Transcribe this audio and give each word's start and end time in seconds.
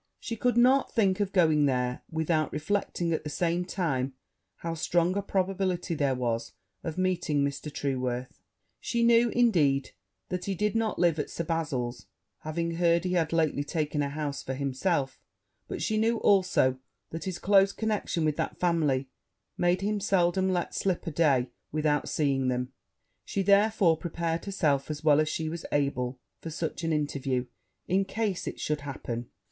She 0.19 0.35
could 0.35 0.57
not 0.57 0.91
think 0.95 1.19
of 1.19 1.31
going 1.31 1.67
there 1.67 2.01
without 2.09 2.51
reflecting 2.51 3.13
at 3.13 3.23
the 3.23 3.29
same 3.29 3.63
time 3.63 4.13
how 4.55 4.73
strong 4.73 5.15
a 5.15 5.21
probability 5.21 5.93
there 5.93 6.15
was 6.15 6.53
of 6.83 6.97
meeting 6.97 7.43
Mr. 7.45 7.71
Trueworth; 7.71 8.41
she 8.79 9.03
knew, 9.03 9.29
indeed, 9.29 9.91
that 10.29 10.45
he 10.45 10.55
did 10.55 10.75
not 10.75 10.97
live 10.97 11.19
at 11.19 11.29
Sir 11.29 11.43
Bazil's, 11.43 12.07
having 12.39 12.77
heard 12.77 13.03
he 13.03 13.13
had 13.13 13.31
lately 13.31 13.63
taken 13.63 14.01
a 14.01 14.09
house 14.09 14.41
for 14.41 14.55
himself; 14.55 15.19
but 15.67 15.83
she 15.83 15.99
knew 15.99 16.17
also, 16.17 16.79
that 17.11 17.25
his 17.25 17.37
close 17.37 17.71
connection 17.71 18.25
with 18.25 18.37
that 18.37 18.57
family 18.59 19.07
made 19.55 19.81
him 19.81 19.99
seldom 19.99 20.49
let 20.51 20.73
slip 20.73 21.05
a 21.05 21.11
day 21.11 21.51
without 21.71 22.09
seeing 22.09 22.47
them; 22.47 22.73
she 23.23 23.43
therefore 23.43 23.95
prepared 23.95 24.45
herself 24.45 24.89
as 24.89 25.03
well 25.03 25.19
as 25.19 25.29
she 25.29 25.47
was 25.47 25.63
able 25.71 26.17
for 26.39 26.49
such 26.49 26.83
an 26.83 26.91
interview, 26.91 27.45
in 27.87 28.03
case 28.03 28.47
it 28.47 28.59
should 28.59 28.79
so 28.79 28.85
happen. 28.85 29.29